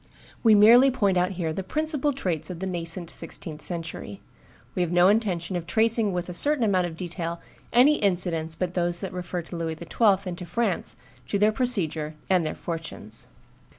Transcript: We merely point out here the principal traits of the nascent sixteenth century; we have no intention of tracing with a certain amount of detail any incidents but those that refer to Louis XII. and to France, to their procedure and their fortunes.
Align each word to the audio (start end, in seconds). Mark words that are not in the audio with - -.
We 0.41 0.55
merely 0.55 0.89
point 0.89 1.15
out 1.15 1.33
here 1.33 1.53
the 1.53 1.61
principal 1.61 2.11
traits 2.11 2.49
of 2.49 2.57
the 2.57 2.65
nascent 2.65 3.11
sixteenth 3.11 3.61
century; 3.61 4.19
we 4.73 4.81
have 4.81 4.91
no 4.91 5.09
intention 5.09 5.55
of 5.55 5.67
tracing 5.67 6.11
with 6.11 6.27
a 6.27 6.33
certain 6.33 6.63
amount 6.63 6.87
of 6.87 6.97
detail 6.97 7.39
any 7.71 7.97
incidents 7.97 8.55
but 8.55 8.73
those 8.73 8.99
that 9.01 9.13
refer 9.13 9.43
to 9.43 9.55
Louis 9.55 9.75
XII. 9.77 10.27
and 10.27 10.35
to 10.39 10.45
France, 10.47 10.95
to 11.27 11.37
their 11.37 11.51
procedure 11.51 12.15
and 12.31 12.43
their 12.43 12.55
fortunes. 12.55 13.27